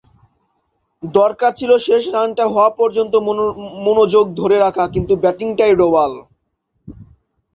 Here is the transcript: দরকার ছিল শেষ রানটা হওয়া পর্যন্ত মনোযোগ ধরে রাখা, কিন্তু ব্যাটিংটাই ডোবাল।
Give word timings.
দরকার 1.03 1.51
ছিল 1.59 1.71
শেষ 1.87 2.03
রানটা 2.15 2.45
হওয়া 2.47 2.69
পর্যন্ত 2.79 3.13
মনোযোগ 3.85 4.25
ধরে 4.39 4.57
রাখা, 4.59 4.85
কিন্তু 4.95 5.13
ব্যাটিংটাই 5.23 5.73
ডোবাল। 5.79 6.11